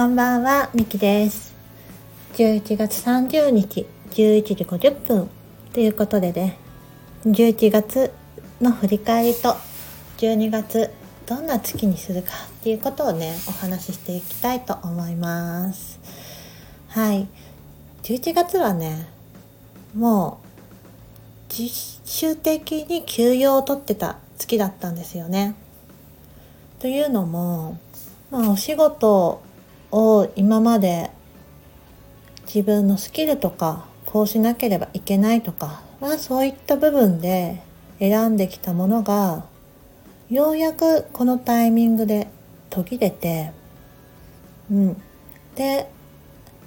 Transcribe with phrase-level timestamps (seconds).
[0.00, 1.54] こんばんは、みきです。
[2.32, 5.28] 11月30日、11時50分
[5.74, 6.56] ということでね、
[7.26, 8.10] 11月
[8.62, 9.56] の振り返りと、
[10.16, 10.90] 12月
[11.26, 16.00] どんな月にするかっていうことをね、お話ししていきたいと思います。
[16.88, 17.28] はい。
[18.02, 19.06] 11月はね、
[19.94, 25.56] もう、実習的に休養を取ってた月だったんですよね。
[26.78, 27.76] というのも、
[28.30, 29.42] まあ、お仕事
[29.92, 31.10] を今まで
[32.52, 37.62] 自分のスキルとかこうしなければいけないとか、まあ、そういった部分で
[37.98, 39.44] 選んできたものが
[40.30, 42.28] ようやくこのタイミングで
[42.70, 43.52] 途切れて、
[44.70, 45.02] うん、
[45.54, 45.90] で、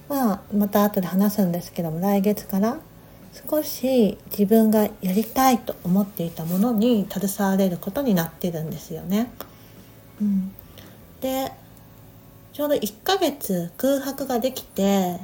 [0.10, 2.77] まあ、また後で話すんですけども来月から
[3.49, 9.32] 少し自分がやりたいと思っていたものに携われることになってるんですよね。
[10.21, 10.54] うん、
[11.20, 11.52] で
[12.54, 15.20] ちょうど1ヶ月空白ができて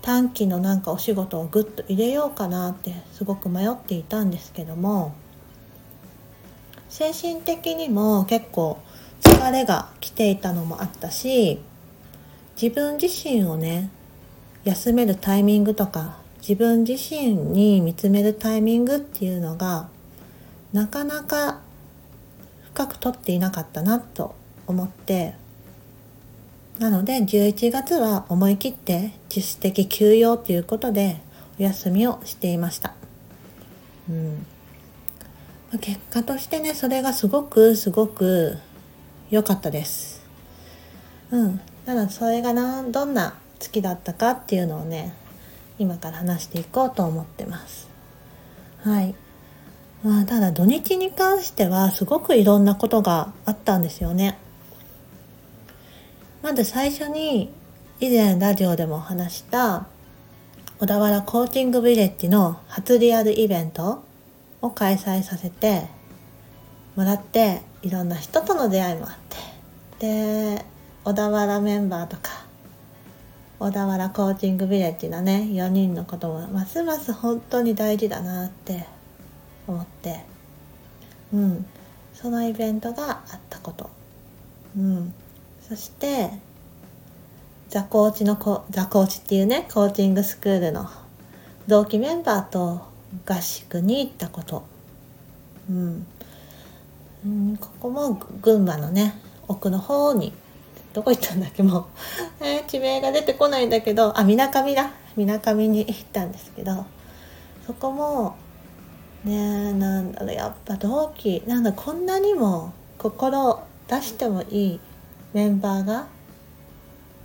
[0.00, 5.14] 短期のなんかお仕事をぐっと入れようかなってすごく迷っていたんですけども
[6.88, 8.80] 精神的にも結構
[9.20, 11.60] 疲れが来ていたのもあったし
[12.60, 13.90] 自分自身をね
[14.64, 19.88] 休めるタイミングとか自分自身に見つめるタイミングっていうのが
[20.72, 21.60] なかなか
[22.72, 24.34] 深く取っていなかったなと
[24.66, 25.34] 思って
[26.82, 31.20] なので11月は思い切って自主的休養ということで
[31.60, 32.92] お休みをしていました。
[34.10, 34.44] うん、
[35.78, 38.58] 結果としてねそれがすごくすごく
[39.30, 40.26] 良かったです。
[41.30, 45.14] うん、ただそれがなどんな月だったかっていうのをね
[45.78, 47.88] 今から話していこうと思ってます。
[48.82, 49.14] はい。
[50.02, 54.36] まあただ土日に関してはすごくいろんなことがあったんですよね。
[56.42, 57.52] まず最初に
[58.00, 59.86] 以前ラジオでもお話した
[60.80, 64.02] 小田原コーチングビレッジの初リアルイベント
[64.60, 65.86] を開催させて
[66.96, 69.36] もらっていろんな人との出会いもあって。
[70.00, 70.64] で
[71.04, 72.44] 小田原メンバーとか
[73.60, 78.84] 小田原コーチングビレッジのね4人のこともますます本当に大事だなって
[79.68, 80.24] 思って。
[81.32, 81.66] うん。
[82.14, 83.88] そのイベントがあったこと。
[84.76, 85.14] うん。
[85.72, 86.28] そして
[87.70, 90.86] ザコーチのコザコーチっていうねコーチングスクールの
[91.66, 92.82] 同期メンバーと
[93.24, 94.64] 合宿に行ったこと、
[95.70, 96.06] うん、
[97.24, 99.14] うん、ここも群馬のね
[99.48, 100.34] 奥の方に
[100.92, 101.84] どこ行ったんだっけもう、
[102.44, 104.92] えー地名が出てこないんだけどあみなかみだ。
[105.16, 106.84] みなかみに行ったんですけど。
[107.66, 108.34] そこも
[109.24, 114.80] ねなんだろうやっぱ同期なんだこんなにも心出してもいい
[115.32, 116.06] メンバーが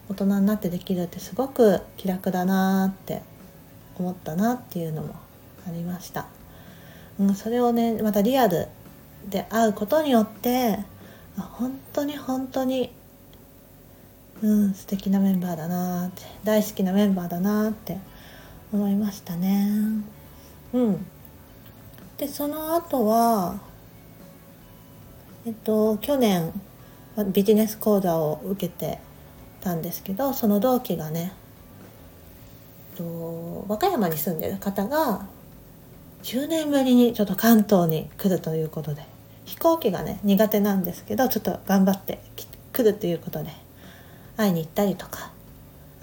[0.09, 3.22] 大人になってできるってすごく気楽だなって
[3.97, 5.16] 思ったなっていうのも
[5.68, 6.28] ありました、
[7.19, 8.67] うん、それをねまたリアル
[9.29, 10.79] で会うことによって
[11.38, 12.91] あ本当に本当に
[14.41, 17.97] うん素敵なメンバーだなって大好きなメンバーだなって
[18.72, 20.03] 思いましたね。
[20.73, 21.06] うん。
[22.17, 23.59] でその後は
[25.46, 26.51] えっと去年
[27.25, 29.00] ビジネス講座を受けて
[29.61, 31.33] たんですけどその同期がね
[32.95, 35.25] と和歌山に住んでる方が
[36.23, 39.03] 10年ぶりにちょっと関東に来るということで
[39.45, 42.19] 飛行機がね苦手なんですけどちょっと頑張って
[42.73, 43.51] 来るということで
[44.35, 45.31] 会いに行ったりとか。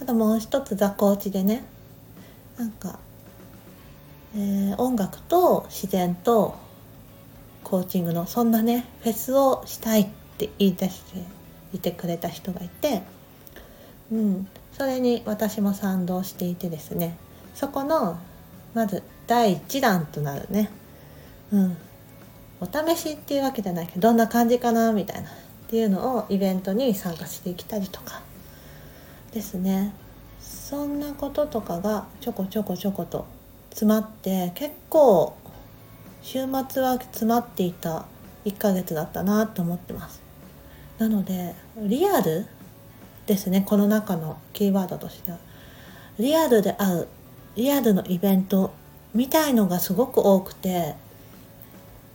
[0.01, 1.65] あともう一つ座コーチでね
[2.59, 2.99] なんか、
[4.35, 6.57] えー音楽と自然と
[7.63, 11.23] コーチングのそんなねフェスをしたいっって言い出して
[11.73, 13.03] いてくれた人がいて、
[14.13, 17.17] うん、それに私も賛同していてですね
[17.55, 18.19] そこの
[18.75, 20.71] まず第1弾となるね、
[21.53, 21.77] うん、
[22.61, 25.33] お試しっていうわけじゃないけどどんな感じかなみたいなっ
[25.69, 28.23] ていうのをイベントに参加してきたりとか
[29.33, 29.95] ですね。
[30.41, 33.27] そんなこととかがちょこちょこちょこと
[33.71, 35.37] 詰まって結構
[36.23, 38.07] 週末は詰まっていた
[38.45, 40.24] 1ヶ月だったなと思ってます。
[40.99, 42.47] なのでリアル
[43.27, 45.39] ですねこの中のキーワードとしては。
[46.19, 47.09] リアルで会う
[47.57, 48.73] リアルのイベント
[49.15, 50.95] みたいのがすごく多くて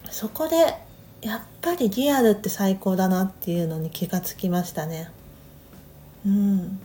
[0.09, 0.75] そこで
[1.21, 5.11] やっぱりリアルって最高だなっていうのに気がつきましたね。
[6.25, 6.79] うん。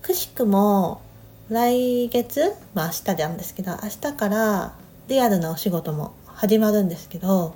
[0.00, 1.00] くしくも
[1.48, 4.74] 来月まあ明日なんですけど明日から
[5.08, 7.54] リアルなお仕事も始まるんですけど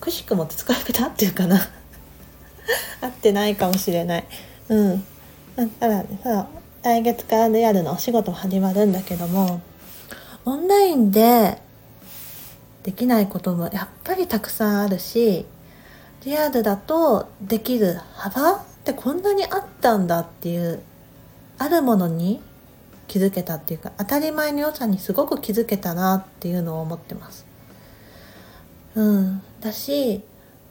[0.00, 1.60] くしくもって使い方っていうかな？
[3.00, 4.24] 合ってないかもしれない。
[4.68, 5.04] うん。
[5.80, 6.46] ただねさ
[6.82, 9.60] 来月からリアルのお仕事も始まるんだけども
[10.44, 11.58] オンラインで
[12.84, 15.44] できないこともやっぱりたくさんあるし
[16.24, 20.80] リアルだとできる幅ってこんなにあったんだっていう
[21.58, 22.40] あるものに
[23.08, 27.46] 気づけたっていうか当たり前の良さにすごく気づけたなっていうのを思ってます。
[28.94, 30.22] うん、だし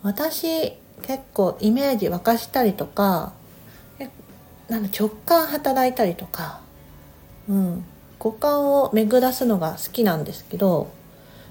[0.04, 3.34] 私結構イメージ沸かしたりとか
[4.70, 6.60] なん直感働いたりとか、
[7.48, 7.86] うん、
[8.20, 10.92] 五感を巡らすのが好きなんですけど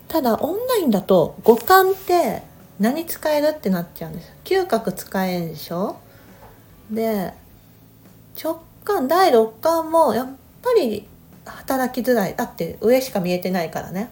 [0.09, 2.43] ただオンラインだと五感って
[2.79, 5.97] 何使えるってなっちゃうんです嗅覚使えるでしょ？
[6.91, 7.33] で
[8.43, 10.29] 直感第六感もやっ
[10.63, 11.09] ぱり
[11.47, 12.37] 働きづらい。
[12.37, 14.11] だって上しか見えてないからね。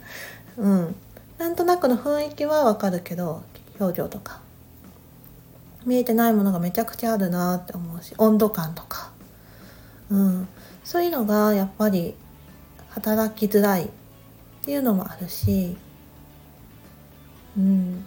[0.56, 0.96] うん。
[1.38, 3.42] なんとなくの雰囲気はわかるけど
[3.78, 4.44] 表情とか。
[5.86, 9.10] 見えてないものがめちゃくちゃあるなって思うし温度感とか、
[10.10, 10.48] うん、
[10.82, 12.14] そういうのがやっぱり
[12.88, 13.88] 働きづらいっ
[14.64, 15.76] ていうのもあるし、
[17.58, 18.06] うん、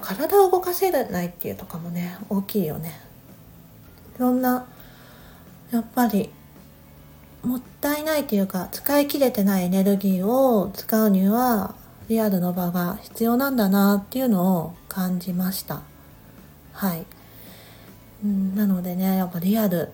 [0.00, 3.00] 体を動かせないっていうとかもね大きいよね。
[4.16, 4.66] いろんな
[5.72, 6.30] やっぱり
[7.44, 11.74] もったいないっていうか使い切れてないエネルギーを使うには
[12.08, 15.82] リアルの場が必要なんだなっていうのを感じました。
[16.72, 17.04] はい、
[18.24, 19.90] なのでねやっぱリアル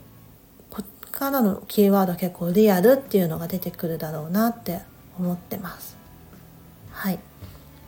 [0.71, 4.81] こっからのキーワード結構リアルっていうのが出てくるだろうなって
[5.19, 5.97] 思ってます。
[6.91, 7.19] はい。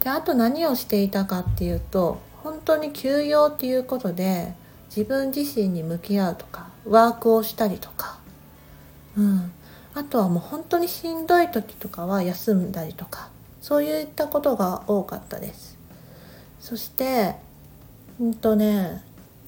[0.01, 4.55] であと何をしていたかっていうと本当に休養っていうことで
[4.95, 8.19] 自分自身に向き合うとかワークをしたりとか
[9.17, 9.53] うん。
[9.95, 13.29] あとはもう本当にしんどい時とかは休んだりとか
[13.61, 15.79] そういったことが多かったです。
[16.61, 17.35] そして
[18.21, 19.03] うんとね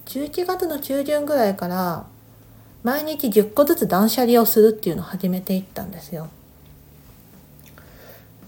[0.07, 2.07] 11月の中旬ぐらいから
[2.83, 6.29] 毎日10個ずつ断捨離をするっていうのを始めていったんですよ。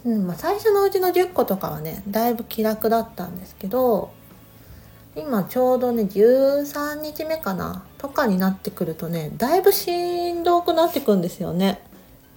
[0.05, 4.12] うんまあ、最初のうちの10個とかはねだいぶ気楽だったんですけど
[5.17, 7.86] 今ちょうどね13日目かな。
[7.99, 11.81] とかになってくるとねだいぶしんどくなってくんですよね。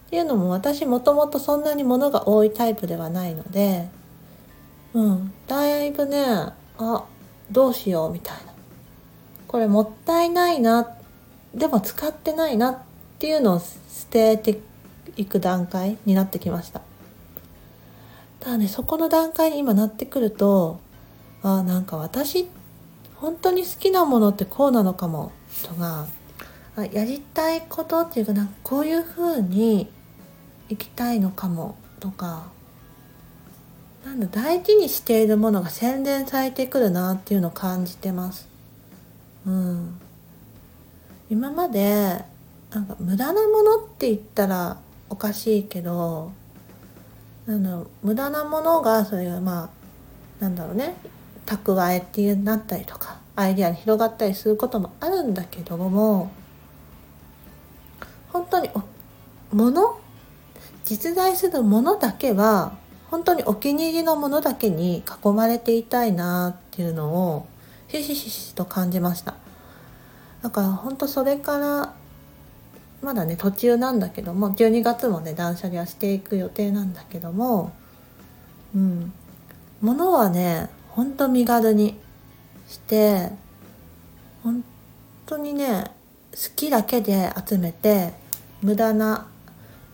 [0.08, 3.90] っていうのも私もともとそんなに物が多いタイプではないので
[4.94, 6.26] うんだいぶね
[6.80, 7.06] あ
[7.52, 8.54] どうしようみたいな
[9.48, 10.96] これもったいないな
[11.54, 12.78] でも使ってないなっ
[13.20, 13.76] ていうのを捨
[14.10, 14.60] てて
[15.16, 16.82] いく段階になってきました。
[18.40, 20.80] ただねそこの段階に今なってくると
[21.44, 22.48] あなんか私
[23.16, 25.32] 本当に好きなものってこうなのかも
[25.68, 26.08] とか
[26.76, 29.92] あやりたいことっていうかなんかこういう風に
[30.70, 32.52] 生きたいのかもとか
[34.06, 38.48] なんだ大事にしているものが洗練されてくるなっていうのを感じてます。
[39.46, 40.00] うん、
[41.30, 42.24] 今まで
[42.72, 44.78] なんか無駄なものって言ったら
[45.10, 46.32] おかしいけど
[47.46, 49.70] なんだろう無駄なものがそれがま
[50.40, 50.96] あなんだろうね
[51.46, 56.30] 蓄えっていうなったりとかアイデアに広がったりすることもあるんだけども
[58.33, 58.69] 本当に
[59.53, 59.97] もの
[60.83, 62.77] 実在するものだけは
[63.09, 67.48] 本当にお気に入りのものだけに囲まれていたいなっていうのを
[67.88, 69.36] ひしひしと感じました。
[70.43, 71.93] だから本当それから
[73.01, 77.72] まだね途中なんだけども12月もね断捨離はしていく予定なんだけども
[78.75, 79.13] うん。
[79.81, 81.98] 物はねほんと身軽に
[82.70, 83.32] して
[84.44, 84.64] 本
[85.26, 85.86] 当にね
[86.32, 88.14] 好きだけで集めて
[88.62, 89.28] 無駄な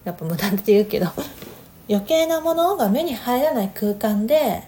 [0.04, 1.08] やっぱ無駄って言うけど
[1.90, 4.68] 余計なものが目に入らない空間で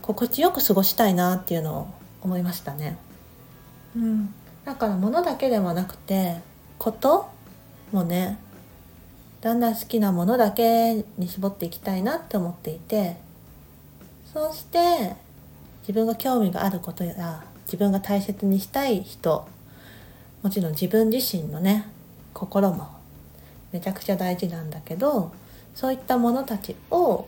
[0.00, 1.86] 心地よく過ごしたいなっていうのを
[2.22, 2.96] 思いましたね。
[3.94, 4.34] うん、
[4.64, 6.40] だから物だけではなくて
[6.78, 7.28] こと
[7.92, 8.38] もね
[9.40, 13.16] だんだん好きなものだけに絞っていきたいなって思っていて
[14.32, 15.16] そうして
[15.80, 19.46] 自分が興味があることや自分が大切にしたい人
[20.42, 21.86] もちろん自分自身のね
[22.32, 22.88] 心も
[23.72, 25.32] めちゃくちゃ大事なんだけど
[25.74, 27.26] そういったものたちを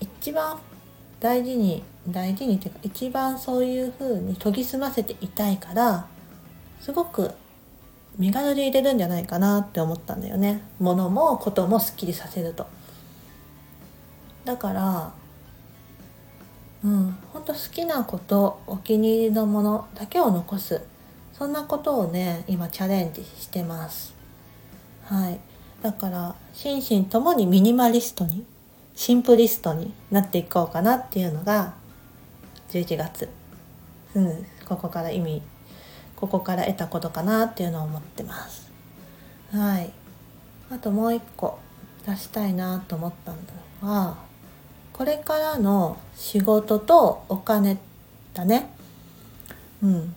[0.00, 0.58] 一番
[1.20, 6.06] 大事に大事にっていうか一番そういう風に研ぎ澄ませていたいから
[6.80, 7.30] すごく
[8.18, 10.62] 身軽で入れるんじゃないかなって思ったんだよね。
[10.78, 12.66] 物もこともすっきりさせると。
[14.44, 15.12] だから
[16.84, 17.16] うん。
[17.32, 20.82] 本当好きなことお気に入りのものだけを残す。
[21.32, 24.14] そんなことをね今チャレンジしてます。
[25.04, 25.40] はい。
[25.82, 28.44] だから心身ともにミニマリストに
[28.94, 31.74] シンプリストになっていこうかなっていうのが
[32.68, 33.28] 11月。
[34.14, 35.42] うん、ここから意味
[36.14, 38.70] ここから得たことかなっていうのを思ってます。
[39.52, 39.90] はい。
[40.70, 41.58] あともう一個
[42.06, 43.38] 出したいなと思ったの
[43.92, 44.16] は
[44.94, 47.76] これからの仕事とお金
[48.32, 48.70] だね。
[49.82, 50.14] うん。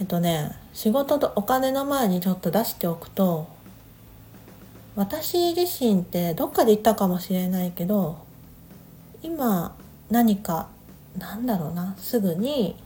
[0.00, 3.48] えっとね仕事とお金の前にちょっと出しておくと
[4.96, 8.18] 私自身ってどっかで言ったかもしれないけど
[9.22, 9.76] 今
[10.10, 10.68] 何か
[11.16, 12.76] なんだろうなすぐに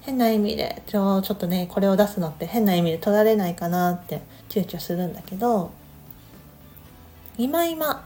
[0.00, 5.70] 変な意味でちょちょっとねこれを出すのって変な意味で取られないかなって躊躇するんだけど
[7.38, 8.04] 今今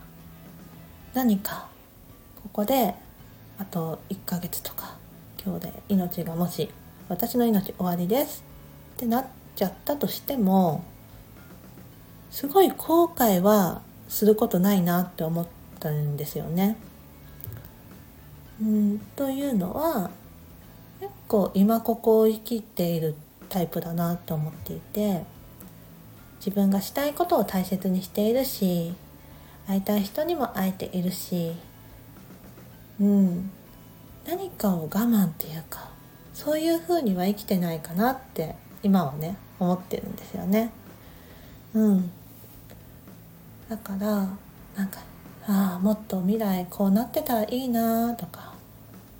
[1.14, 1.66] 何か
[2.52, 2.94] ここで
[3.58, 4.96] あと1ヶ月とか
[5.44, 6.68] 今日で命がもし
[7.08, 8.44] 私の命終わりです
[8.96, 10.84] ってなっちゃったとしても
[12.30, 15.46] すごい後悔はすることないなって思っ
[15.78, 16.76] たんですよね。
[18.60, 20.10] うんというのは
[21.00, 23.14] 結構今ここを生きている
[23.48, 25.24] タイプだなと思っていて
[26.38, 28.94] 自分がしたいことを大切にしているし
[29.66, 31.54] 会いたい人にも会えているし
[33.00, 33.50] うん
[34.26, 35.90] 何かを我慢っていうか
[36.34, 40.72] そういうふうには生きてないかなって今はね思ってるんですよね。
[41.74, 42.10] うん
[43.68, 44.28] だから
[44.76, 45.00] なんか
[45.46, 48.52] ああもっと未来こうなってたらいいなとか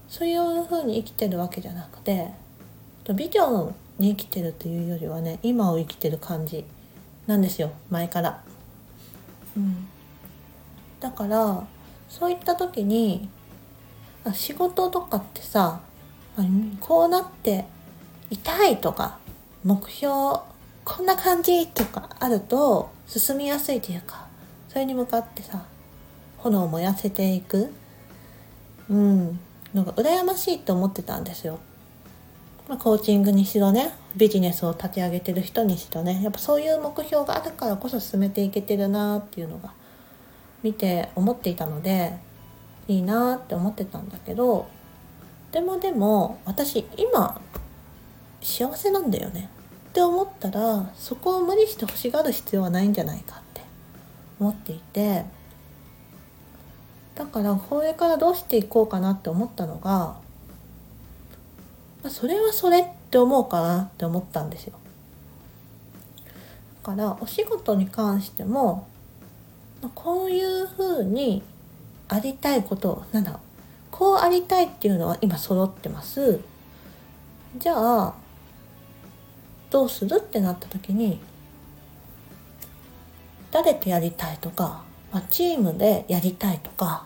[0.09, 2.29] そういうふうに生きてるわけじゃなくて
[3.15, 6.65] ビデオに生きてるというよりはね今を生きてる感じ
[7.27, 8.43] なんですよ前から。
[9.57, 9.89] うん、
[11.01, 11.65] だから
[12.09, 13.29] そういった時に
[14.35, 15.81] 仕事とかってさ
[16.81, 17.65] こうなって
[18.31, 19.19] 痛いとか
[19.65, 20.41] 目標
[20.85, 24.27] こんな感じとかあると進みやすいというか
[24.69, 25.65] それに向かってさ
[26.39, 27.73] 炎を燃やせていく
[28.89, 29.41] うん
[29.75, 31.61] のが羨ましいと思ってたんですよ。
[32.69, 39.73] ま、コーチングにしろねビジネスを立ち上げてる人にしろねやっぱそういう目標があるからこそ進めていけてるなっていうのが
[40.63, 42.17] 見て思っていたので
[42.91, 44.69] いいなって思ってたんだけど
[45.53, 47.41] でもでも私今
[48.43, 49.51] 幸せなんだよね。
[49.91, 53.61] って思ったらそこを無理して欲しがる必要はないんじゃないかって
[54.39, 55.25] 思っていて。
[57.15, 60.17] だからこれからどうしていこうかなって思ったのが
[62.09, 64.73] それはそれって思うかなって思ったんですよ。
[66.83, 68.89] だからお仕事に関しても
[69.95, 71.43] こういうふうに
[72.13, 73.39] ありたいことなんだ。
[73.91, 76.41] こうありたいっていうのは今揃ってます。
[77.57, 78.15] じゃあ
[79.71, 81.21] どうするってなった時に
[83.51, 87.05] 誰とやりたいとか、まあ、チームでやりたいとか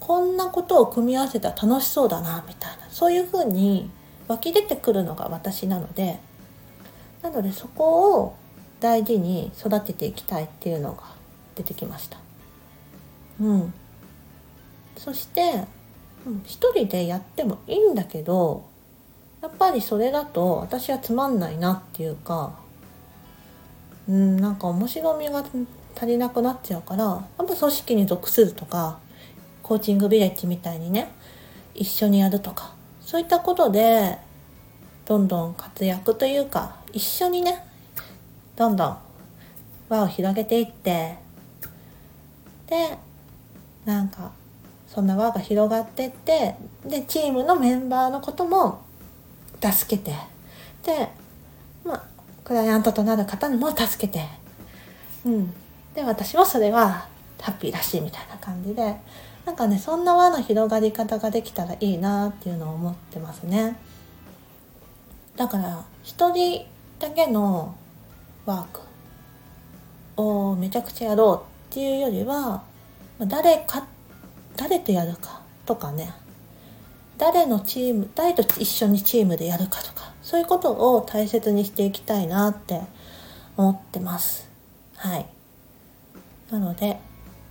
[0.00, 3.90] こんなことを組み合わせたら楽しそうだなみたいなそういうふうに
[4.28, 6.18] 湧き出てくるのが私なので
[7.22, 8.36] なのでそこを
[8.80, 11.02] 大事に育てていきたいっていうのが
[11.56, 12.18] 出てきました。
[13.40, 13.74] うん、
[14.98, 15.64] そして
[16.44, 18.66] 一人でやってもいいんだけど
[19.40, 22.52] やっぱりそれだと私はつまんないなっていうか
[24.08, 25.44] うんなんか面白みが
[25.94, 28.98] 足りなくなっちゃうからやっぱ組織に属するとか
[29.62, 31.10] コーチングビレッジみたいにね
[31.74, 34.18] 一緒にやるとかそういったことで
[35.06, 37.64] どんどん活躍というか一緒にね
[38.56, 38.98] どんどん
[39.88, 41.16] 輪を広げていって
[42.66, 42.98] で
[43.84, 44.32] なんか
[44.88, 48.82] そんな輪が広がってってでチームのメンバーのことも
[49.60, 50.12] 助けて
[50.82, 51.08] で
[51.84, 52.02] まあ
[52.42, 54.24] クライアントとなる方にも助けて
[55.24, 55.52] うん。
[55.94, 57.06] で私もそれは
[57.40, 58.96] ハッピーだしいみたいな感じで
[59.44, 63.76] なんかねそんな輪の広がり方ができたらいいなっていうのを思ってますね。
[65.36, 66.66] だから一人
[66.98, 67.74] だけの
[68.44, 68.80] ワーク
[70.16, 72.62] をめちゃくちゃやろうっていうよりは
[73.20, 73.97] 誰かって
[74.58, 76.12] 誰とやるかとかね。
[77.16, 80.12] 誰のチーム誰と一緒にチームでやるかとか。
[80.20, 82.80] そういうことを大切にしていきたいなって
[83.56, 84.50] 思ってます。
[84.96, 85.26] はい。
[86.50, 86.98] なので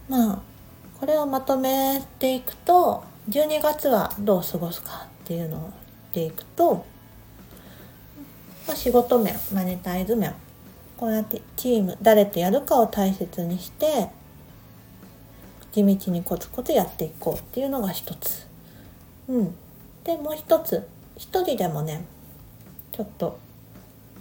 [0.10, 0.40] まあ
[1.00, 5.72] これをまとめていくと12月はどう過ごすかっていうのを言っ
[6.14, 6.86] ていくと、
[8.68, 10.34] まあ、仕事面マネタイズ面
[10.98, 14.10] こうやってチーム誰とやるかを大切にして
[15.72, 18.48] 地道にコツコツやっていこうっていうのが一つ。
[19.28, 19.56] うん、
[20.04, 22.06] でもう一つ一人でもね
[22.94, 23.38] ちょっと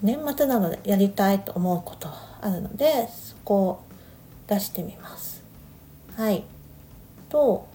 [0.03, 3.83] 年末なのでやりたいと思うことあるのでそこを
[4.47, 5.43] 出してみます。
[6.17, 6.45] はい。
[7.29, 7.67] と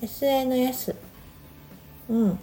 [0.00, 0.94] SNS
[2.08, 2.38] うん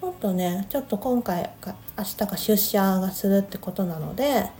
[0.00, 4.50] もっとねちょっと今回か明日か出社がするってことなので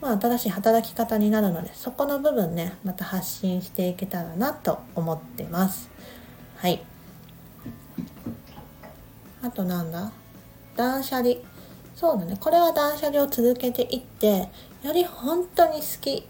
[0.00, 5.90] まあ新しい働き方になるのでそこの部分ねまた発信していけたらなと思ってます。
[6.56, 6.82] はい。
[9.42, 10.12] あとなんだ？
[10.76, 11.34] 断捨離。
[11.96, 12.36] そうだね。
[12.40, 14.48] これは断捨離を続けていって
[14.82, 16.26] より本当に好き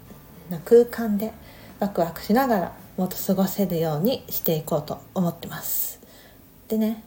[0.49, 1.31] な空間で
[1.79, 6.01] ワクワクしながらもっと過ごせるようにしていこうと思ってます。
[6.67, 7.03] でね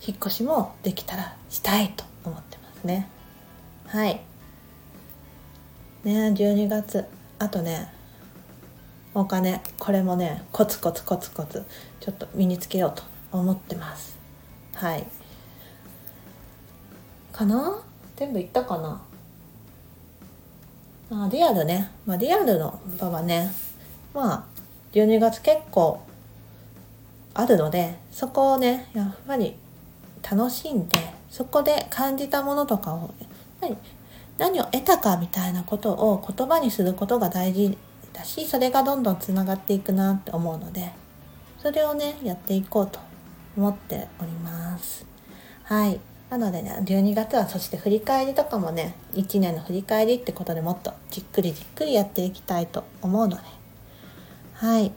[0.00, 3.08] 引っ越しもできたらしたいと思ってますね。
[3.86, 4.20] はい。
[6.04, 7.04] ね12月。
[7.38, 7.92] あとね
[9.14, 9.62] お金。
[9.78, 11.64] これもねコツコツコツコツ
[12.00, 13.02] ちょっと身につけようと
[13.32, 14.18] 思ってます。
[14.74, 15.06] はい。
[17.32, 17.82] かな？
[18.16, 19.00] 全部いったかな？
[21.10, 23.50] あリアルね、まあ、リアルの場はね
[24.12, 24.44] まあ
[24.92, 26.00] 12月結構
[27.32, 29.54] あるのでそこをねやっぱり
[30.28, 30.98] 楽しんで
[31.30, 33.28] そこで感じたものとかをやっ
[33.60, 33.76] ぱり
[34.38, 37.76] 何を得たかみたいなことを言葉にすることが大事
[38.12, 40.92] だしそれがどんどんつながっていくなって思うので
[41.58, 43.00] それをねやっていこうと
[43.56, 45.04] 思っております。
[45.64, 46.00] はい。
[46.30, 53.42] なのでね12月はそして振り返りとかもね1年の振り返りってことでもっとじっくりじっくりやっていきたいと思うので。
[54.54, 54.92] はい。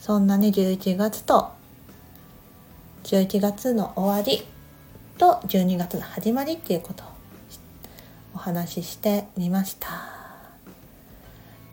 [0.00, 1.50] そんなね11月と
[3.04, 4.46] 11月の終わり
[5.18, 7.15] と12月の始まりっていうことを
[8.46, 9.88] 話ししてみました。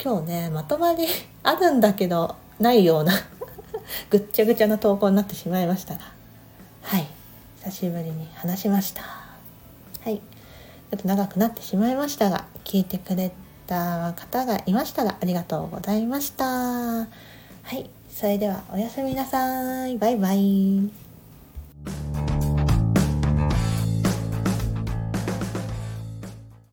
[0.03, 1.05] 今日ねまとまり
[1.43, 3.13] あるんだけどないような
[4.09, 6.01] ぐっちゃぐちゃな投稿になってしまいましたが。
[6.81, 7.05] はい。
[7.63, 9.03] 久しぶりに話しました。
[9.03, 10.17] はい。
[10.17, 13.31] ちょっと長くなってしまいましたが聞いてくれ
[13.67, 16.45] た方がいましたらありがとうございました。
[16.45, 17.05] は
[17.71, 17.87] い。
[18.09, 19.99] それではおやすみなさい。
[19.99, 20.89] バイバイ。